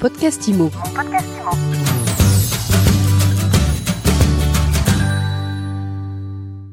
podcast 0.00 0.48
IMO. 0.48 0.70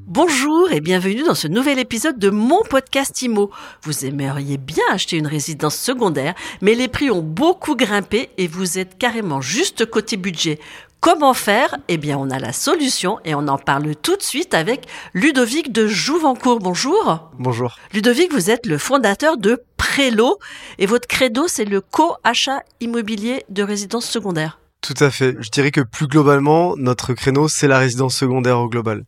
Bonjour 0.07 0.71
et 0.71 0.79
bienvenue 0.79 1.23
dans 1.23 1.35
ce 1.35 1.49
nouvel 1.49 1.77
épisode 1.77 2.17
de 2.17 2.29
mon 2.29 2.63
podcast 2.69 3.21
IMO. 3.21 3.51
Vous 3.83 4.05
aimeriez 4.05 4.57
bien 4.57 4.83
acheter 4.91 5.17
une 5.17 5.27
résidence 5.27 5.75
secondaire, 5.75 6.35
mais 6.61 6.73
les 6.73 6.87
prix 6.87 7.11
ont 7.11 7.21
beaucoup 7.21 7.75
grimpé 7.75 8.29
et 8.37 8.47
vous 8.47 8.79
êtes 8.79 8.97
carrément 8.97 9.41
juste 9.41 9.85
côté 9.85 10.15
budget. 10.15 10.57
Comment 10.99 11.33
faire? 11.33 11.77
Eh 11.87 11.97
bien, 11.97 12.17
on 12.17 12.29
a 12.31 12.39
la 12.39 12.51
solution 12.51 13.19
et 13.23 13.35
on 13.35 13.47
en 13.47 13.57
parle 13.57 13.95
tout 13.95 14.15
de 14.15 14.23
suite 14.23 14.53
avec 14.53 14.87
Ludovic 15.13 15.71
de 15.71 15.87
Jouvencourt. 15.87 16.59
Bonjour. 16.59 17.31
Bonjour. 17.37 17.77
Ludovic, 17.93 18.33
vous 18.33 18.49
êtes 18.49 18.65
le 18.65 18.77
fondateur 18.77 19.37
de 19.37 19.63
Prélo 19.77 20.39
et 20.79 20.85
votre 20.85 21.07
credo, 21.07 21.47
c'est 21.47 21.65
le 21.65 21.81
co-achat 21.81 22.63
immobilier 22.79 23.45
de 23.49 23.63
résidence 23.63 24.05
secondaire. 24.05 24.59
Tout 24.81 24.95
à 24.99 25.11
fait. 25.11 25.35
Je 25.39 25.49
dirais 25.49 25.71
que 25.71 25.81
plus 25.81 26.07
globalement, 26.07 26.75
notre 26.77 27.13
créneau, 27.13 27.47
c'est 27.47 27.67
la 27.67 27.77
résidence 27.77 28.15
secondaire 28.15 28.59
au 28.59 28.69
global. 28.69 29.03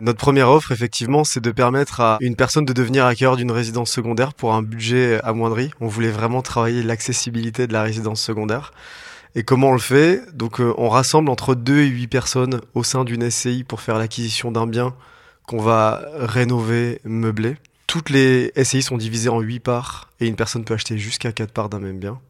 Notre 0.00 0.18
première 0.18 0.48
offre, 0.50 0.72
effectivement, 0.72 1.24
c'est 1.24 1.40
de 1.40 1.50
permettre 1.50 2.00
à 2.00 2.18
une 2.20 2.36
personne 2.36 2.64
de 2.64 2.72
devenir 2.72 3.06
acquéreur 3.06 3.36
d'une 3.36 3.52
résidence 3.52 3.90
secondaire 3.90 4.34
pour 4.34 4.54
un 4.54 4.62
budget 4.62 5.20
amoindri. 5.22 5.70
On 5.80 5.88
voulait 5.88 6.10
vraiment 6.10 6.42
travailler 6.42 6.82
l'accessibilité 6.82 7.66
de 7.66 7.72
la 7.72 7.82
résidence 7.82 8.20
secondaire. 8.20 8.72
Et 9.34 9.42
comment 9.44 9.68
on 9.68 9.72
le 9.72 9.78
fait? 9.78 10.22
Donc 10.34 10.60
euh, 10.60 10.74
on 10.76 10.88
rassemble 10.88 11.30
entre 11.30 11.54
2 11.54 11.80
et 11.80 11.86
8 11.86 12.08
personnes 12.08 12.60
au 12.74 12.82
sein 12.82 13.04
d'une 13.04 13.30
SCI 13.30 13.64
pour 13.64 13.80
faire 13.80 13.98
l'acquisition 13.98 14.50
d'un 14.50 14.66
bien 14.66 14.94
qu'on 15.46 15.60
va 15.60 16.02
rénover, 16.14 17.00
meubler. 17.04 17.56
Toutes 17.86 18.10
les 18.10 18.52
SCI 18.62 18.82
sont 18.82 18.96
divisées 18.96 19.30
en 19.30 19.40
8 19.40 19.60
parts 19.60 20.10
et 20.20 20.26
une 20.26 20.36
personne 20.36 20.64
peut 20.64 20.74
acheter 20.74 20.98
jusqu'à 20.98 21.32
4 21.32 21.52
parts 21.52 21.68
d'un 21.68 21.80
même 21.80 21.98
bien. 21.98 22.20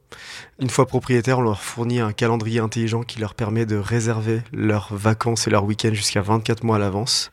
Une 0.61 0.71
fois 0.71 0.87
propriétaire, 0.87 1.39
on 1.39 1.43
leur 1.43 1.63
fournit 1.63 2.01
un 2.01 2.13
calendrier 2.13 2.61
intelligent 2.61 3.03
qui 3.03 3.19
leur 3.19 3.35
permet 3.35 3.67
de 3.67 3.77
réserver 3.77 4.43
leurs 4.53 4.95
vacances 4.95 5.47
et 5.47 5.51
leurs 5.51 5.65
week-ends 5.65 5.95
jusqu'à 5.95 6.21
24 6.21 6.65
mois 6.65 6.77
à 6.77 6.79
l'avance. 6.79 7.31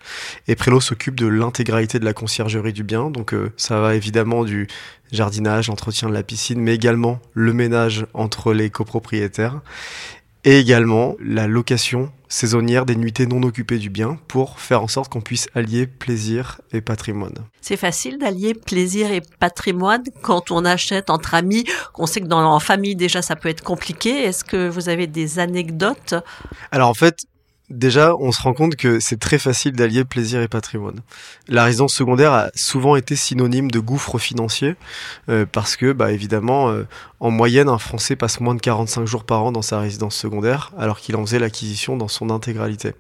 Et 0.48 0.56
Prélo 0.56 0.80
s'occupe 0.80 1.16
de 1.16 1.28
l'intégralité 1.28 2.00
de 2.00 2.06
la 2.06 2.14
conciergerie 2.14 2.74
du 2.74 2.84
bien. 2.84 3.10
Donc 3.10 3.34
euh, 3.34 3.52
ça 3.58 3.80
va 3.82 3.96
évidemment 3.96 4.44
du 4.44 4.68
jardinage, 5.12 5.68
l'entretien 5.68 6.10
de 6.10 6.14
la 6.14 6.24
piscine, 6.24 6.60
mais 6.60 6.76
également 6.76 7.20
le 7.34 7.54
ménage 7.54 8.06
entre 8.14 8.54
les 8.54 8.70
copropriétaires 8.70 9.62
et 10.48 10.60
également 10.60 11.18
la 11.20 11.46
location 11.46 12.10
saisonnière 12.30 12.86
des 12.86 12.96
nuitées 12.96 13.26
non 13.26 13.44
occupées 13.44 13.80
du 13.80 13.90
bien 13.90 14.18
pour 14.30 14.62
faire 14.62 14.82
en 14.82 14.88
sorte 14.88 15.12
qu'on 15.12 15.20
puisse 15.20 15.50
allier 15.56 15.88
plaisir 15.88 16.62
et 16.72 16.80
patrimoine. 16.80 17.36
C'est 17.60 17.76
facile 17.76 18.18
d'allier 18.18 18.54
plaisir 18.54 19.12
et 19.12 19.22
patrimoine 19.42 20.06
quand 20.22 20.50
on 20.52 20.64
achète 20.64 21.10
entre 21.10 21.34
amis. 21.34 21.66
On 21.96 22.06
sait 22.06 22.22
que 22.22 22.28
dans 22.28 22.42
en 22.50 22.62
famille 22.62 22.96
déjà 22.96 23.22
ça 23.22 23.36
peut 23.36 23.50
être 23.50 23.62
compliqué. 23.62 24.24
Est-ce 24.24 24.46
que 24.46 24.70
vous 24.70 24.88
avez 24.88 25.06
des 25.06 25.38
anecdotes? 25.38 26.16
Alors 26.72 26.88
en 26.88 26.94
fait, 26.94 27.26
Déjà, 27.70 28.16
on 28.16 28.32
se 28.32 28.42
rend 28.42 28.54
compte 28.54 28.78
que 28.78 29.02
c'est 29.02 29.20
très 29.20 29.38
facile 29.38 29.74
d'allier 29.74 30.06
plaisir 30.06 30.42
et 30.42 30.48
patrimoine. 30.48 31.02
La 31.50 31.66
résidence 31.66 31.94
secondaire 31.94 32.32
a 32.32 32.50
souvent 32.56 32.96
été 32.96 33.18
synonyme 33.18 33.70
de 33.70 33.80
gouffre 33.80 34.20
financier 34.20 34.76
euh, 35.28 35.46
parce 35.52 35.76
que, 35.76 35.92
bah, 35.92 36.14
évidemment, 36.14 36.70
euh, 36.70 36.88
en 37.20 37.30
moyenne, 37.30 37.68
un 37.68 37.78
Français 37.78 38.16
passe 38.16 38.40
moins 38.40 38.56
de 38.56 38.62
45 38.62 39.06
jours 39.06 39.26
par 39.26 39.44
an 39.44 39.52
dans 39.52 39.62
sa 39.62 39.82
résidence 39.82 40.16
secondaire 40.16 40.72
alors 40.78 41.00
qu'il 41.00 41.18
en 41.18 41.26
faisait 41.26 41.40
l'acquisition 41.40 41.98
dans 41.98 42.08
son 42.08 42.30
intégralité. 42.30 42.94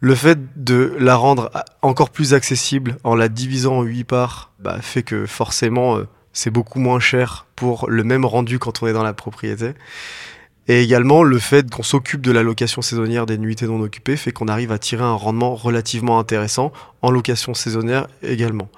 Le 0.00 0.14
fait 0.14 0.38
de 0.56 0.96
la 0.98 1.14
rendre 1.14 1.50
encore 1.82 2.08
plus 2.08 2.32
accessible 2.32 2.96
en 3.04 3.14
la 3.14 3.28
divisant 3.28 3.78
en 3.78 3.82
8 3.82 4.04
parts 4.04 4.50
bah, 4.58 4.78
fait 4.80 5.02
que 5.02 5.26
forcément 5.26 5.98
euh, 5.98 6.08
c'est 6.32 6.50
beaucoup 6.50 6.80
moins 6.80 6.98
cher 6.98 7.46
pour 7.56 7.88
le 7.90 8.04
même 8.04 8.24
rendu 8.24 8.58
quand 8.58 8.82
on 8.82 8.86
est 8.86 8.92
dans 8.92 9.02
la 9.02 9.12
propriété. 9.12 9.74
Et 10.68 10.82
également, 10.82 11.24
le 11.24 11.38
fait 11.38 11.68
qu'on 11.70 11.82
s'occupe 11.82 12.20
de 12.20 12.30
la 12.30 12.42
location 12.42 12.82
saisonnière 12.82 13.26
des 13.26 13.36
nuitées 13.36 13.66
non 13.66 13.80
occupées 13.80 14.16
fait 14.16 14.32
qu'on 14.32 14.46
arrive 14.46 14.70
à 14.70 14.78
tirer 14.78 15.02
un 15.02 15.14
rendement 15.14 15.54
relativement 15.54 16.18
intéressant 16.18 16.72
en 17.02 17.10
location 17.10 17.52
saisonnière 17.52 18.06
également. 18.22 18.68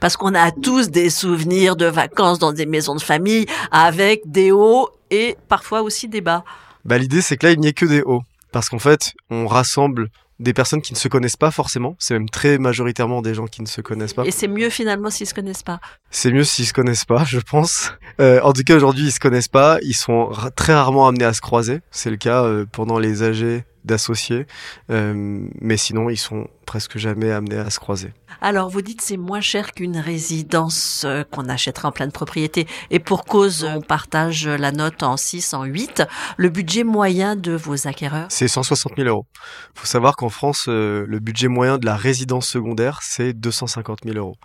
Parce 0.00 0.16
qu'on 0.16 0.34
a 0.34 0.50
tous 0.50 0.90
des 0.90 1.10
souvenirs 1.10 1.76
de 1.76 1.86
vacances 1.86 2.38
dans 2.38 2.52
des 2.52 2.66
maisons 2.66 2.94
de 2.94 3.00
famille 3.00 3.46
avec 3.70 4.22
des 4.30 4.50
hauts 4.50 4.90
et 5.10 5.36
parfois 5.48 5.82
aussi 5.82 6.08
des 6.08 6.20
bas. 6.20 6.44
Bah, 6.84 6.98
l'idée, 6.98 7.20
c'est 7.20 7.36
que 7.36 7.46
là, 7.46 7.52
il 7.52 7.60
n'y 7.60 7.68
ait 7.68 7.72
que 7.72 7.86
des 7.86 8.02
hauts. 8.02 8.22
Parce 8.52 8.68
qu'en 8.68 8.78
fait, 8.78 9.12
on 9.30 9.46
rassemble 9.46 10.08
des 10.38 10.52
personnes 10.52 10.82
qui 10.82 10.92
ne 10.92 10.98
se 10.98 11.08
connaissent 11.08 11.36
pas 11.36 11.50
forcément. 11.50 11.96
C'est 11.98 12.14
même 12.14 12.28
très 12.28 12.58
majoritairement 12.58 13.22
des 13.22 13.34
gens 13.34 13.46
qui 13.46 13.62
ne 13.62 13.66
se 13.66 13.80
connaissent 13.80 14.14
pas. 14.14 14.24
Et 14.24 14.30
c'est 14.30 14.48
mieux 14.48 14.70
finalement 14.70 15.10
s'ils 15.10 15.26
se 15.26 15.34
connaissent 15.34 15.62
pas. 15.62 15.80
C'est 16.10 16.30
mieux 16.30 16.44
s'ils 16.44 16.66
se 16.66 16.72
connaissent 16.72 17.04
pas, 17.04 17.24
je 17.24 17.40
pense. 17.40 17.92
Euh, 18.20 18.40
en 18.42 18.52
tout 18.52 18.62
cas, 18.62 18.76
aujourd'hui, 18.76 19.06
ils 19.06 19.12
se 19.12 19.20
connaissent 19.20 19.48
pas. 19.48 19.78
Ils 19.82 19.94
sont 19.94 20.30
très 20.56 20.74
rarement 20.74 21.08
amenés 21.08 21.24
à 21.24 21.32
se 21.32 21.40
croiser. 21.40 21.80
C'est 21.90 22.10
le 22.10 22.16
cas 22.16 22.44
euh, 22.44 22.66
pendant 22.70 22.98
les 22.98 23.22
âgés 23.22 23.64
d'associés, 23.84 24.46
euh, 24.90 25.46
mais 25.60 25.76
sinon 25.76 26.10
ils 26.10 26.16
sont 26.16 26.48
presque 26.66 26.98
jamais 26.98 27.30
amenés 27.30 27.56
à 27.56 27.70
se 27.70 27.78
croiser. 27.78 28.12
Alors 28.40 28.68
vous 28.68 28.82
dites 28.82 29.00
c'est 29.00 29.16
moins 29.16 29.40
cher 29.40 29.72
qu'une 29.72 29.96
résidence 29.96 31.04
euh, 31.04 31.24
qu'on 31.24 31.48
achèterait 31.48 31.88
en 31.88 31.92
pleine 31.92 32.12
propriété 32.12 32.66
et 32.90 32.98
pour 32.98 33.24
cause 33.24 33.64
on 33.64 33.80
partage 33.80 34.46
la 34.46 34.72
note 34.72 35.02
en 35.02 35.16
6, 35.16 35.54
en 35.54 35.64
8. 35.64 36.02
Le 36.36 36.48
budget 36.48 36.84
moyen 36.84 37.36
de 37.36 37.52
vos 37.52 37.86
acquéreurs? 37.86 38.26
C'est 38.30 38.48
160 38.48 38.92
000 38.96 39.08
euros. 39.08 39.26
Il 39.74 39.80
faut 39.80 39.86
savoir 39.86 40.16
qu'en 40.16 40.28
France 40.28 40.66
euh, 40.68 41.04
le 41.08 41.18
budget 41.18 41.48
moyen 41.48 41.78
de 41.78 41.86
la 41.86 41.96
résidence 41.96 42.48
secondaire 42.48 43.00
c'est 43.02 43.32
250 43.32 44.00
000 44.04 44.16
euros 44.16 44.36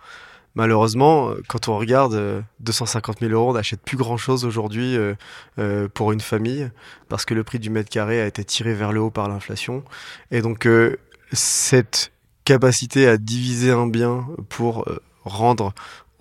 malheureusement, 0.54 1.30
euh, 1.30 1.42
quand 1.48 1.68
on 1.68 1.78
regarde 1.78 2.44
250 2.60 3.16
euh, 3.22 3.28
000 3.28 3.32
euros, 3.32 3.50
on 3.50 3.54
n'achète 3.54 3.82
plus 3.82 3.96
grand-chose 3.96 4.44
aujourd'hui 4.44 4.96
euh, 5.58 5.88
pour 5.94 6.12
une 6.12 6.20
famille 6.20 6.70
parce 7.08 7.24
que 7.24 7.34
le 7.34 7.44
prix 7.44 7.58
du 7.58 7.70
mètre 7.70 7.90
carré 7.90 8.20
a 8.20 8.26
été 8.26 8.44
tiré 8.44 8.74
vers 8.74 8.92
le 8.92 9.00
haut 9.00 9.10
par 9.10 9.28
l'inflation. 9.28 9.84
Et 10.30 10.42
donc, 10.42 10.68
cette 11.32 12.12
capacité 12.44 13.08
à 13.08 13.16
diviser 13.16 13.70
un 13.70 13.86
bien 13.86 14.26
pour 14.48 14.84
rendre 15.24 15.72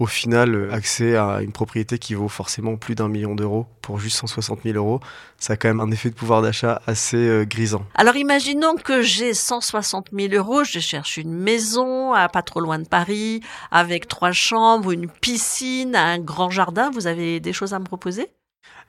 au 0.03 0.05
final, 0.05 0.53
euh, 0.53 0.73
accès 0.73 1.15
à 1.15 1.39
une 1.41 1.53
propriété 1.53 1.97
qui 1.97 2.13
vaut 2.13 2.27
forcément 2.27 2.75
plus 2.75 2.93
d'un 2.93 3.07
million 3.07 3.35
d'euros 3.35 3.67
pour 3.81 3.99
juste 3.99 4.17
160 4.17 4.59
000 4.65 4.75
euros, 4.75 4.99
ça 5.39 5.53
a 5.53 5.55
quand 5.55 5.69
même 5.69 5.79
un 5.79 5.91
effet 5.91 6.09
de 6.09 6.13
pouvoir 6.13 6.41
d'achat 6.41 6.81
assez 6.87 7.15
euh, 7.15 7.45
grisant. 7.45 7.85
Alors 7.95 8.17
imaginons 8.17 8.75
que 8.75 9.01
j'ai 9.01 9.33
160 9.33 10.09
000 10.11 10.33
euros, 10.33 10.65
je 10.65 10.79
cherche 10.79 11.15
une 11.15 11.31
maison 11.31 12.11
à 12.11 12.27
pas 12.27 12.41
trop 12.41 12.59
loin 12.59 12.79
de 12.79 12.87
Paris, 12.87 13.39
avec 13.71 14.09
trois 14.09 14.33
chambres, 14.33 14.91
une 14.91 15.07
piscine, 15.07 15.95
un 15.95 16.19
grand 16.19 16.49
jardin. 16.49 16.91
Vous 16.91 17.07
avez 17.07 17.39
des 17.39 17.53
choses 17.53 17.73
à 17.73 17.79
me 17.79 17.85
proposer? 17.85 18.27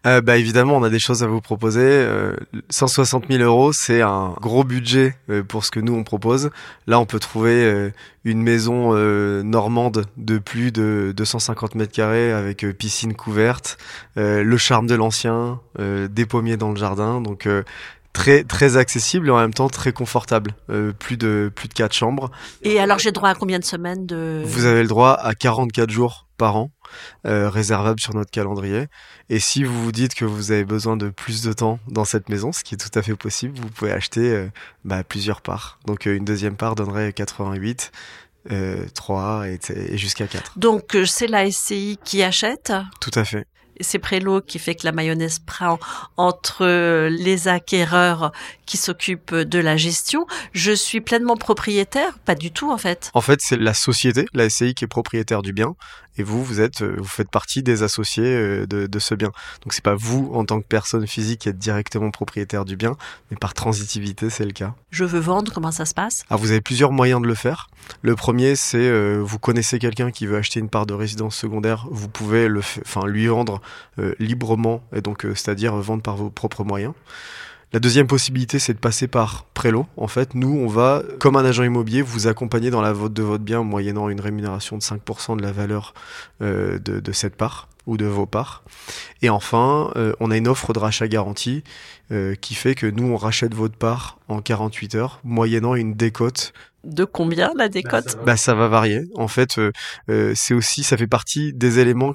Euh, 0.06 0.20
bah 0.20 0.36
évidemment, 0.36 0.76
on 0.76 0.82
a 0.82 0.90
des 0.90 0.98
choses 0.98 1.22
à 1.22 1.26
vous 1.26 1.40
proposer. 1.40 1.80
Euh, 1.82 2.36
160 2.68 3.24
000 3.30 3.42
euros, 3.42 3.72
c'est 3.72 4.02
un 4.02 4.34
gros 4.40 4.62
budget 4.62 5.16
euh, 5.30 5.42
pour 5.42 5.64
ce 5.64 5.70
que 5.70 5.80
nous 5.80 5.94
on 5.94 6.04
propose. 6.04 6.50
Là, 6.86 7.00
on 7.00 7.06
peut 7.06 7.18
trouver 7.18 7.64
euh, 7.64 7.90
une 8.24 8.42
maison 8.42 8.94
normande 9.42 10.06
de 10.16 10.38
plus 10.38 10.72
de 10.72 11.12
250 11.16 11.74
mètres 11.74 11.92
carrés 11.92 12.32
avec 12.32 12.66
piscine 12.78 13.14
couverte, 13.14 13.76
le 14.16 14.56
charme 14.56 14.86
de 14.86 14.94
l'ancien, 14.94 15.60
des 15.78 16.24
pommiers 16.24 16.56
dans 16.56 16.70
le 16.70 16.76
jardin. 16.76 17.20
Donc 17.20 17.46
très 18.14 18.44
très 18.44 18.78
accessible 18.78 19.28
et 19.28 19.30
en 19.30 19.38
même 19.38 19.52
temps 19.52 19.68
très 19.68 19.92
confortable. 19.92 20.52
plus 20.98 21.18
de 21.18 21.52
plus 21.54 21.68
de 21.68 21.74
quatre 21.74 21.92
chambres. 21.92 22.30
Et 22.62 22.80
alors 22.80 22.98
j'ai 22.98 23.12
droit 23.12 23.28
à 23.28 23.34
combien 23.34 23.58
de 23.58 23.64
semaines 23.64 24.06
de 24.06 24.42
Vous 24.46 24.64
avez 24.64 24.80
le 24.80 24.88
droit 24.88 25.12
à 25.12 25.34
44 25.34 25.90
jours 25.90 26.24
par 26.36 26.56
an 26.56 26.70
euh, 27.26 27.48
réservable 27.48 28.00
sur 28.00 28.14
notre 28.14 28.30
calendrier. 28.30 28.86
Et 29.30 29.38
si 29.38 29.64
vous 29.64 29.82
vous 29.82 29.92
dites 29.92 30.14
que 30.14 30.24
vous 30.24 30.52
avez 30.52 30.64
besoin 30.64 30.96
de 30.96 31.08
plus 31.08 31.42
de 31.42 31.52
temps 31.52 31.78
dans 31.88 32.04
cette 32.04 32.28
maison, 32.28 32.52
ce 32.52 32.64
qui 32.64 32.74
est 32.74 32.78
tout 32.78 32.98
à 32.98 33.02
fait 33.02 33.16
possible, 33.16 33.58
vous 33.58 33.68
pouvez 33.68 33.92
acheter 33.92 34.30
euh, 34.30 34.48
bah, 34.84 35.04
plusieurs 35.04 35.40
parts. 35.40 35.78
Donc 35.86 36.06
euh, 36.06 36.16
une 36.16 36.24
deuxième 36.24 36.56
part 36.56 36.74
donnerait 36.74 37.12
88. 37.12 37.92
3 38.94 39.48
et, 39.48 39.58
et 39.70 39.96
jusqu'à 39.96 40.26
4. 40.26 40.58
Donc 40.58 40.94
c'est 41.06 41.28
la 41.28 41.50
SCI 41.50 41.98
qui 42.04 42.22
achète? 42.22 42.74
Tout 43.00 43.10
à 43.14 43.24
fait 43.24 43.46
c'est 43.80 43.98
Prélo 43.98 44.40
qui 44.40 44.58
fait 44.58 44.74
que 44.74 44.84
la 44.84 44.92
mayonnaise 44.92 45.38
prend 45.38 45.78
entre 46.16 47.08
les 47.08 47.48
acquéreurs 47.48 48.32
qui 48.66 48.76
s'occupent 48.76 49.34
de 49.34 49.58
la 49.58 49.76
gestion. 49.76 50.26
Je 50.52 50.72
suis 50.72 51.00
pleinement 51.00 51.36
propriétaire? 51.36 52.18
Pas 52.24 52.34
du 52.34 52.50
tout 52.50 52.70
en 52.70 52.78
fait. 52.78 53.10
En 53.14 53.20
fait, 53.20 53.40
c'est 53.42 53.56
la 53.56 53.74
société, 53.74 54.26
la 54.32 54.48
SCI 54.48 54.74
qui 54.74 54.84
est 54.84 54.88
propriétaire 54.88 55.42
du 55.42 55.52
bien 55.52 55.74
et 56.16 56.22
vous, 56.22 56.42
vous 56.44 56.60
êtes, 56.60 56.82
vous 56.82 57.04
faites 57.04 57.30
partie 57.30 57.62
des 57.62 57.82
associés 57.82 58.24
euh, 58.24 58.66
de, 58.66 58.86
de 58.86 58.98
ce 58.98 59.14
bien. 59.14 59.30
Donc 59.62 59.72
c'est 59.72 59.84
pas 59.84 59.94
vous 59.94 60.30
en 60.34 60.44
tant 60.44 60.60
que 60.60 60.66
personne 60.66 61.06
physique 61.06 61.40
qui 61.40 61.48
êtes 61.48 61.58
directement 61.58 62.10
propriétaire 62.10 62.64
du 62.64 62.76
bien, 62.76 62.96
mais 63.30 63.36
par 63.36 63.54
transitivité, 63.54 64.30
c'est 64.30 64.44
le 64.44 64.52
cas. 64.52 64.74
Je 64.90 65.04
veux 65.04 65.20
vendre, 65.20 65.52
comment 65.52 65.72
ça 65.72 65.84
se 65.84 65.94
passe? 65.94 66.24
Alors 66.30 66.40
vous 66.40 66.50
avez 66.50 66.60
plusieurs 66.60 66.92
moyens 66.92 67.20
de 67.22 67.26
le 67.26 67.34
faire. 67.34 67.68
Le 68.02 68.14
premier, 68.14 68.56
c'est 68.56 68.78
euh, 68.78 69.20
vous 69.22 69.38
connaissez 69.38 69.78
quelqu'un 69.78 70.10
qui 70.10 70.26
veut 70.26 70.36
acheter 70.36 70.60
une 70.60 70.70
part 70.70 70.86
de 70.86 70.94
résidence 70.94 71.36
secondaire, 71.36 71.86
vous 71.90 72.08
pouvez 72.08 72.48
le, 72.48 72.60
enfin 72.60 73.06
lui 73.06 73.26
vendre 73.26 73.60
euh, 73.98 74.14
librement 74.18 74.82
et 74.94 75.00
donc 75.00 75.26
c'est-à-dire 75.34 75.74
vendre 75.76 76.02
par 76.02 76.16
vos 76.16 76.30
propres 76.30 76.64
moyens. 76.64 76.94
La 77.74 77.80
deuxième 77.80 78.06
possibilité, 78.06 78.60
c'est 78.60 78.72
de 78.72 78.78
passer 78.78 79.08
par 79.08 79.46
Prélo. 79.52 79.86
En 79.96 80.06
fait, 80.06 80.36
nous, 80.36 80.56
on 80.56 80.68
va, 80.68 81.02
comme 81.18 81.34
un 81.34 81.44
agent 81.44 81.64
immobilier, 81.64 82.02
vous 82.02 82.28
accompagner 82.28 82.70
dans 82.70 82.80
la 82.80 82.92
vente 82.92 83.12
de 83.12 83.22
votre 83.24 83.42
bien 83.42 83.64
moyennant 83.64 84.08
une 84.08 84.20
rémunération 84.20 84.78
de 84.78 84.82
5% 84.84 85.36
de 85.36 85.42
la 85.42 85.50
valeur 85.50 85.92
euh, 86.40 86.78
de, 86.78 87.00
de, 87.00 87.12
cette 87.12 87.34
part. 87.34 87.68
ou 87.88 87.96
de 87.96 88.04
vos 88.04 88.26
parts. 88.26 88.62
Et 89.22 89.28
enfin, 89.28 89.90
euh, 89.96 90.14
on 90.20 90.30
a 90.30 90.36
une 90.36 90.46
offre 90.46 90.72
de 90.72 90.78
rachat 90.78 91.08
garantie 91.08 91.64
euh, 92.12 92.36
qui 92.36 92.54
fait 92.54 92.76
que 92.76 92.86
nous, 92.86 93.08
on 93.08 93.16
rachète 93.16 93.54
votre 93.54 93.76
part 93.76 94.20
en 94.28 94.40
48 94.40 94.94
heures, 94.94 95.18
moyennant 95.24 95.74
une 95.74 95.94
décote. 95.94 96.52
De 96.84 97.04
combien 97.04 97.50
la 97.56 97.68
décote? 97.68 98.18
Bah, 98.24 98.36
ça 98.36 98.54
va 98.54 98.68
varier. 98.68 99.02
En 99.16 99.26
fait, 99.26 99.58
euh, 99.58 100.32
c'est 100.36 100.54
aussi, 100.54 100.84
ça 100.84 100.96
fait 100.96 101.08
partie 101.08 101.52
des 101.52 101.80
éléments 101.80 102.14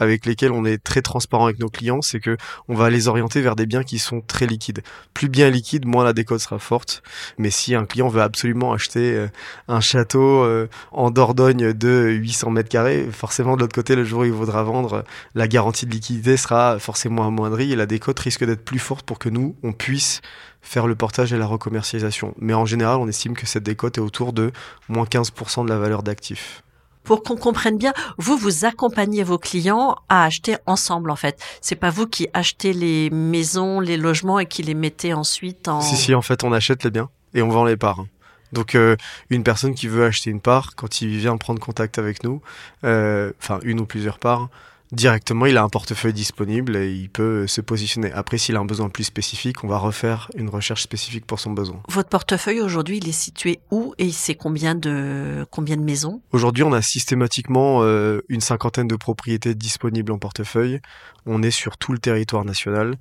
avec 0.00 0.26
lesquels 0.26 0.50
on 0.50 0.64
est 0.64 0.82
très 0.82 1.02
transparent 1.02 1.44
avec 1.44 1.60
nos 1.60 1.68
clients, 1.68 2.02
c'est 2.02 2.18
que 2.18 2.36
on 2.68 2.74
va 2.74 2.90
les 2.90 3.06
orienter 3.06 3.40
vers 3.40 3.54
des 3.54 3.66
biens 3.66 3.84
qui 3.84 3.98
sont 3.98 4.22
très 4.22 4.46
liquides. 4.46 4.82
Plus 5.14 5.28
bien 5.28 5.50
liquide, 5.50 5.86
moins 5.86 6.02
la 6.02 6.12
décote 6.12 6.40
sera 6.40 6.58
forte. 6.58 7.02
Mais 7.38 7.50
si 7.50 7.74
un 7.74 7.84
client 7.84 8.08
veut 8.08 8.22
absolument 8.22 8.72
acheter 8.72 9.14
euh, 9.14 9.28
un 9.68 9.80
château 9.80 10.42
euh, 10.42 10.68
en 10.90 11.10
Dordogne 11.10 11.72
de 11.74 12.08
800 12.10 12.50
mètres 12.50 12.70
carrés, 12.70 13.06
forcément 13.12 13.56
de 13.56 13.60
l'autre 13.60 13.74
côté, 13.74 13.94
le 13.94 14.04
jour 14.04 14.20
où 14.20 14.24
il 14.24 14.32
voudra 14.32 14.62
vendre, 14.62 15.04
la 15.34 15.46
garantie 15.46 15.86
de 15.86 15.92
liquidité 15.92 16.36
sera 16.36 16.78
forcément 16.78 17.26
amoindrie 17.26 17.72
et 17.72 17.76
la 17.76 17.86
décote 17.86 18.18
risque 18.18 18.44
d'être 18.44 18.64
plus 18.64 18.78
forte 18.78 19.04
pour 19.04 19.18
que 19.18 19.28
nous, 19.28 19.54
on 19.62 19.72
puisse 19.72 20.22
faire 20.62 20.86
le 20.86 20.94
portage 20.94 21.32
et 21.32 21.38
la 21.38 21.46
recommercialisation. 21.46 22.34
Mais 22.38 22.54
en 22.54 22.64
général, 22.64 22.98
on 22.98 23.08
estime 23.08 23.34
que 23.34 23.46
cette 23.46 23.62
décote 23.62 23.98
est 23.98 24.02
autour 24.02 24.32
de 24.32 24.50
moins 24.88 25.04
15% 25.04 25.64
de 25.64 25.68
la 25.68 25.78
valeur 25.78 26.02
d'actifs 26.02 26.62
pour 27.10 27.24
qu'on 27.24 27.34
comprenne 27.34 27.76
bien, 27.76 27.92
vous 28.18 28.36
vous 28.36 28.64
accompagnez 28.64 29.24
vos 29.24 29.36
clients 29.36 29.96
à 30.08 30.22
acheter 30.22 30.56
ensemble 30.66 31.10
en 31.10 31.16
fait. 31.16 31.42
C'est 31.60 31.74
pas 31.74 31.90
vous 31.90 32.06
qui 32.06 32.28
achetez 32.34 32.72
les 32.72 33.10
maisons, 33.10 33.80
les 33.80 33.96
logements 33.96 34.38
et 34.38 34.46
qui 34.46 34.62
les 34.62 34.74
mettez 34.74 35.12
ensuite 35.12 35.66
en. 35.66 35.80
Si 35.80 35.96
si, 35.96 36.14
en 36.14 36.22
fait, 36.22 36.44
on 36.44 36.52
achète 36.52 36.84
les 36.84 36.90
biens 36.92 37.08
et 37.34 37.42
on 37.42 37.48
vend 37.48 37.64
les 37.64 37.76
parts. 37.76 38.04
Donc 38.52 38.76
euh, 38.76 38.94
une 39.28 39.42
personne 39.42 39.74
qui 39.74 39.88
veut 39.88 40.04
acheter 40.04 40.30
une 40.30 40.40
part, 40.40 40.76
quand 40.76 41.00
il 41.00 41.08
vient 41.18 41.36
prendre 41.36 41.58
contact 41.58 41.98
avec 41.98 42.22
nous, 42.22 42.42
euh, 42.84 43.32
enfin 43.42 43.58
une 43.64 43.80
ou 43.80 43.86
plusieurs 43.86 44.20
parts, 44.20 44.48
directement, 44.92 45.46
il 45.46 45.56
a 45.56 45.62
un 45.62 45.68
portefeuille 45.68 46.12
disponible 46.12 46.76
et 46.76 46.92
il 46.92 47.08
peut 47.08 47.46
se 47.46 47.60
positionner. 47.60 48.12
Après, 48.12 48.38
s'il 48.38 48.56
a 48.56 48.60
un 48.60 48.64
besoin 48.64 48.88
plus 48.88 49.04
spécifique, 49.04 49.62
on 49.64 49.68
va 49.68 49.78
refaire 49.78 50.30
une 50.36 50.48
recherche 50.48 50.82
spécifique 50.82 51.26
pour 51.26 51.40
son 51.40 51.52
besoin. 51.52 51.82
Votre 51.88 52.08
portefeuille 52.08 52.60
aujourd'hui, 52.60 52.98
il 52.98 53.08
est 53.08 53.12
situé 53.12 53.60
où 53.70 53.94
et 53.98 54.10
c'est 54.10 54.34
combien 54.34 54.74
de 54.74 55.46
combien 55.50 55.76
de 55.76 55.82
maisons? 55.82 56.20
Aujourd'hui, 56.32 56.64
on 56.64 56.72
a 56.72 56.82
systématiquement 56.82 57.82
euh, 57.82 58.20
une 58.28 58.40
cinquantaine 58.40 58.88
de 58.88 58.96
propriétés 58.96 59.54
disponibles 59.54 60.12
en 60.12 60.18
portefeuille. 60.18 60.80
On 61.26 61.42
est 61.42 61.50
sur 61.50 61.76
tout 61.76 61.92
le 61.92 61.98
territoire 61.98 62.44
national 62.44 62.96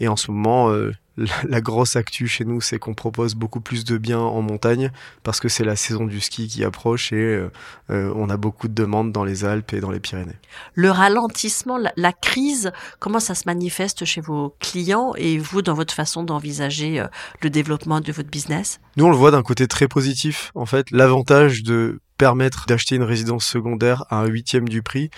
et 0.00 0.08
en 0.08 0.16
ce 0.16 0.30
moment, 0.30 0.70
euh, 0.70 0.92
la 1.16 1.60
grosse 1.60 1.96
actu 1.96 2.26
chez 2.26 2.44
nous, 2.44 2.60
c'est 2.60 2.78
qu'on 2.78 2.94
propose 2.94 3.34
beaucoup 3.34 3.60
plus 3.60 3.84
de 3.84 3.98
biens 3.98 4.20
en 4.20 4.42
montagne 4.42 4.90
parce 5.22 5.40
que 5.40 5.48
c'est 5.48 5.64
la 5.64 5.76
saison 5.76 6.06
du 6.06 6.20
ski 6.20 6.48
qui 6.48 6.64
approche 6.64 7.12
et 7.12 7.16
euh, 7.16 7.50
euh, 7.90 8.12
on 8.16 8.30
a 8.30 8.36
beaucoup 8.36 8.68
de 8.68 8.74
demandes 8.74 9.12
dans 9.12 9.24
les 9.24 9.44
Alpes 9.44 9.72
et 9.74 9.80
dans 9.80 9.90
les 9.90 10.00
Pyrénées. 10.00 10.38
Le 10.74 10.90
ralentissement, 10.90 11.78
la, 11.96 12.12
crise, 12.12 12.72
comment 12.98 13.20
ça 13.20 13.34
se 13.34 13.44
manifeste 13.46 14.04
chez 14.04 14.20
vos 14.20 14.54
clients 14.60 15.12
et 15.16 15.38
vous 15.38 15.62
dans 15.62 15.74
votre 15.74 15.94
façon 15.94 16.22
d'envisager 16.22 17.00
euh, 17.00 17.06
le 17.42 17.50
développement 17.50 18.00
de 18.00 18.12
votre 18.12 18.30
business? 18.30 18.80
Nous, 18.96 19.04
on 19.04 19.10
le 19.10 19.16
voit 19.16 19.30
d'un 19.30 19.42
côté 19.42 19.66
très 19.66 19.88
positif. 19.88 20.50
En 20.54 20.66
fait, 20.66 20.90
l'avantage 20.90 21.62
de 21.62 22.00
permettre 22.18 22.66
d'acheter 22.66 22.96
une 22.96 23.02
résidence 23.02 23.44
secondaire 23.44 24.04
à 24.08 24.20
un 24.20 24.26
huitième 24.26 24.68
du 24.68 24.82
prix 24.82 25.10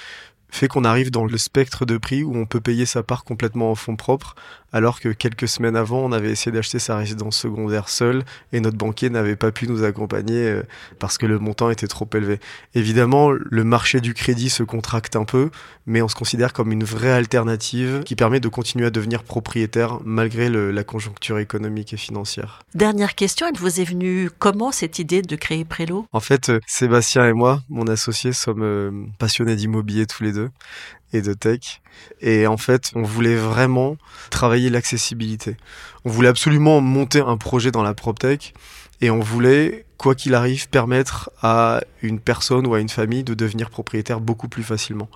fait 0.55 0.69
qu'on 0.69 0.85
arrive 0.85 1.11
dans 1.11 1.25
le 1.25 1.37
spectre 1.37 1.85
de 1.85 1.99
prix 1.99 2.23
où 2.23 2.37
on 2.37 2.47
peut 2.47 2.61
payer 2.61 2.87
sa 2.87 3.03
part 3.03 3.25
complètement 3.25 3.71
en 3.71 3.75
fonds 3.75 3.97
propres 3.97 4.35
alors 4.75 4.99
que 4.99 5.09
quelques 5.11 5.47
semaines 5.47 5.77
avant, 5.77 6.01
on 6.01 6.11
avait 6.11 6.33
essayé 6.33 6.51
d'acheter 6.51 6.81
sa 6.81 6.97
résidence 6.97 7.37
secondaire 7.37 7.89
seul 7.89 8.25
et 8.53 8.59
notre 8.59 8.77
banquier 8.77 9.09
n'avait 9.09 9.37
pas 9.37 9.53
pu 9.53 9.69
nous 9.69 9.85
accompagner 9.85 10.49
euh, 10.49 10.63
parce 10.99 11.17
que 11.17 11.27
le 11.27 11.39
montant 11.39 11.71
était 11.71 11.87
trop 11.87 12.09
élevé. 12.13 12.41
Évidemment, 12.75 13.31
le 13.31 13.63
marché 13.63 14.01
du 14.01 14.15
crédit 14.15 14.51
se 14.51 14.65
contracte 14.65 15.15
un 15.15 15.25
peu, 15.25 15.51
mais 15.87 16.03
on 16.03 16.09
se 16.09 16.17
considère 16.17 16.53
comme 16.53 16.73
une 16.73 16.83
vraie 16.83 17.13
alternative 17.13 18.03
qui 18.05 18.17
permet 18.17 18.41
de 18.41 18.49
continuer 18.49 18.87
à 18.87 18.91
devenir 18.91 19.23
propriétaire 19.23 20.01
malgré 20.05 20.49
la 20.51 20.83
conjoncture 20.83 21.39
économique 21.39 21.93
et 21.93 21.97
financière. 21.97 22.65
Dernière 22.75 23.15
question, 23.15 23.47
elle 23.47 23.59
vous 23.59 23.81
est 23.81 23.85
venue 23.85 24.29
comment 24.41 24.73
cette 24.73 24.99
idée 24.99 25.23
de 25.23 25.37
créer 25.37 25.65
Prélo? 25.65 26.07
En 26.13 26.21
fait, 26.21 26.49
euh, 26.49 26.59
Sébastien 26.67 27.29
et 27.29 27.33
moi, 27.33 27.63
mon 27.69 27.87
associé, 27.87 28.33
sommes 28.33 28.65
euh, 28.65 28.91
passionnés 29.21 29.55
d'immobilier 29.55 30.07
tous 30.07 30.25
les 30.25 30.33
deux 30.33 30.44
et 31.13 31.23
de 31.23 31.33
tech. 31.33 31.81
Et 32.21 32.47
en 32.47 32.57
fait, 32.57 32.91
on 32.95 33.03
voulait 33.03 33.37
vraiment 33.37 33.97
travailler 34.31 34.71
l'accessibilité. 34.71 35.57
On 36.05 36.11
voulait 36.11 36.29
absolument 36.29 36.81
monter 36.81 37.21
un 37.21 37.37
projet 37.37 37.71
dans 37.71 37.83
la 37.83 37.95
PropTech 37.95 38.55
et 39.01 39.11
on 39.11 39.21
voulait, 39.21 39.85
quoi 39.97 40.15
qu'il 40.15 40.35
arrive, 40.35 40.69
permettre 40.69 41.31
à 41.43 41.81
une 42.03 42.21
personne 42.21 42.67
ou 42.67 42.75
à 42.75 42.81
une 42.81 42.89
famille 42.89 43.25
de 43.25 43.35
devenir 43.35 43.71
propriétaire 43.71 44.21
beaucoup 44.21 44.49
plus 44.49 44.63
facilement 44.63 45.09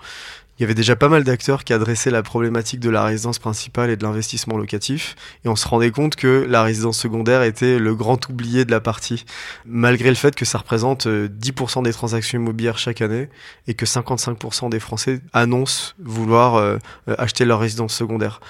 il 0.59 0.63
y 0.63 0.65
avait 0.65 0.75
déjà 0.75 0.97
pas 0.97 1.07
mal 1.07 1.23
d'acteurs 1.23 1.63
qui 1.63 1.71
adressaient 1.71 2.11
la 2.11 2.21
problématique 2.21 2.81
de 2.81 2.89
la 2.89 3.05
résidence 3.05 3.39
principale 3.39 3.89
et 3.89 3.95
de 3.95 4.03
l'investissement 4.03 4.57
locatif, 4.57 5.15
et 5.45 5.47
on 5.47 5.55
se 5.55 5.65
rendait 5.65 5.91
compte 5.91 6.17
que 6.17 6.45
la 6.49 6.63
résidence 6.63 6.99
secondaire 6.99 7.43
était 7.43 7.79
le 7.79 7.95
grand 7.95 8.27
oublié 8.27 8.65
de 8.65 8.71
la 8.71 8.81
partie, 8.81 9.23
malgré 9.65 10.09
le 10.09 10.15
fait 10.15 10.35
que 10.35 10.43
ça 10.43 10.57
représente 10.57 11.07
10% 11.07 11.79
euh, 11.79 11.81
des 11.83 11.93
transactions 11.93 12.39
immobilières 12.39 12.77
chaque 12.77 13.01
année, 13.01 13.29
et 13.67 13.73
que 13.73 13.85
55% 13.85 14.69
des 14.69 14.81
Français 14.81 15.21
annoncent 15.31 15.93
vouloir 15.97 16.55
euh, 16.55 16.77
euh, 17.07 17.15
acheter 17.17 17.45
leur 17.45 17.61
résidence 17.61 17.93
secondaire. 17.95 18.41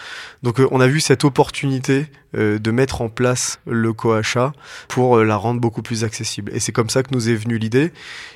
Donc 0.41 0.59
on 0.71 0.81
a 0.81 0.87
vu 0.87 1.01
cette 1.01 1.25
opportunité 1.25 2.07
de 2.33 2.71
mettre 2.71 3.01
en 3.01 3.09
place 3.09 3.59
le 3.65 3.91
coachat 3.91 4.53
pour 4.87 5.17
la 5.17 5.35
rendre 5.35 5.59
beaucoup 5.59 5.81
plus 5.81 6.03
accessible. 6.03 6.51
Et 6.53 6.59
c'est 6.59 6.71
comme 6.71 6.89
ça 6.89 7.01
que 7.01 7.09
nous 7.11 7.27
est 7.27 7.35
venue 7.35 7.57
l'idée. 7.57 7.91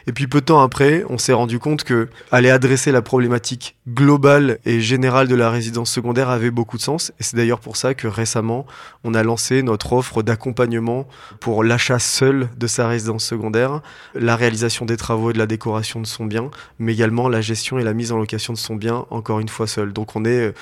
Et 0.08 0.12
puis 0.12 0.28
peu 0.28 0.42
de 0.42 0.46
temps 0.46 0.62
après, 0.62 1.06
on 1.10 1.18
s'est 1.20 1.31
rendu 1.31 1.60
compte 1.60 1.84
que 1.84 2.10
aller 2.31 2.50
adresser 2.50 2.92
la 2.92 3.04
problématique 3.04 3.62
globale 3.88 4.60
et 4.65 4.81
générale 4.81 5.27
de 5.27 5.36
la 5.36 5.50
résidence 5.50 5.92
secondaire 5.92 6.30
avait 6.30 6.51
beaucoup 6.51 6.77
de 6.77 6.81
sens. 6.81 7.12
Et 7.19 7.24
c'est 7.24 7.38
d'ailleurs 7.38 7.60
pour 7.60 7.77
ça 7.77 7.94
que 7.94 8.07
récemment, 8.07 8.65
on 9.04 9.13
a 9.13 9.24
lancé 9.24 9.63
notre 9.63 9.94
offre 9.94 10.24
d'accompagnement 10.24 11.07
pour 11.39 11.63
l'achat 11.63 12.00
seul 12.00 12.50
de 12.57 12.68
sa 12.68 12.88
résidence 12.88 13.25
secondaire, 13.25 13.81
la 14.15 14.36
réalisation 14.36 14.86
des 14.86 14.98
travaux 14.98 15.31
et 15.31 15.33
de 15.33 15.39
la 15.39 15.48
décoration 15.48 16.00
de 16.00 16.07
son 16.07 16.25
bien, 16.25 16.50
mais 16.80 16.94
également 16.94 17.30
la 17.30 17.42
gestion 17.42 17.80
et 17.80 17.83
la 17.83 17.94
mise 17.94 18.12
en 18.12 18.18
location 18.18 18.54
de 18.54 18.57
son 18.57 18.75
bien, 18.75 19.06
encore 19.10 19.39
une 19.39 19.50
fois 19.50 19.68
seul. 19.68 19.94
Donc 19.94 20.15
on 20.15 20.25
est 20.25 20.54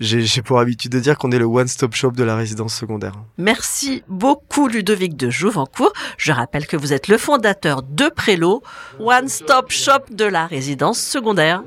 j'ai 0.00 0.42
pour 0.42 0.58
habitude 0.58 0.90
de 0.90 0.98
dire 0.98 1.16
qu'on 1.16 1.30
est 1.30 1.38
le 1.38 1.44
one-stop 1.44 1.94
shop 1.94 2.12
de 2.12 2.24
la 2.24 2.34
résidence 2.34 2.74
secondaire. 2.74 3.12
Merci 3.38 4.02
beaucoup 4.08 4.66
Ludovic 4.66 5.16
de 5.16 5.30
Jouvencourt. 5.30 5.92
Je 6.18 6.32
rappelle 6.32 6.66
que 6.66 6.76
vous 6.76 6.92
êtes 6.92 7.06
le 7.06 7.16
fondateur 7.16 7.82
de 7.82 8.08
Prélo, 8.08 8.62
one-stop 8.98 9.70
shop 9.70 10.10
de 10.10 10.24
la 10.24 10.46
résidence 10.46 11.00
secondaire. 11.00 11.62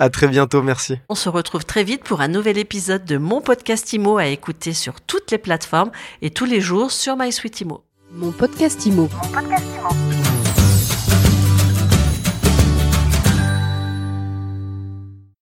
À 0.00 0.10
très 0.10 0.28
bientôt, 0.28 0.62
merci. 0.62 0.98
On 1.08 1.14
se 1.14 1.28
retrouve 1.28 1.64
très 1.64 1.84
vite 1.84 2.02
pour 2.04 2.20
un 2.20 2.28
nouvel 2.28 2.58
épisode 2.58 3.04
de 3.04 3.16
mon 3.16 3.40
podcast 3.40 3.92
IMO 3.92 4.18
à 4.18 4.26
écouter 4.26 4.72
sur 4.72 5.00
toutes 5.00 5.30
les 5.30 5.38
plateformes 5.38 5.90
et 6.22 6.30
tous 6.30 6.44
les 6.44 6.60
jours 6.60 6.90
sur 6.90 7.16
MySuite 7.16 7.60
IMO. 7.60 7.84
Mon 8.12 8.32
podcast 8.32 8.84
IMO. 8.86 9.08
Mon 9.22 9.28
podcast 9.32 9.64
IMO. 9.78 10.13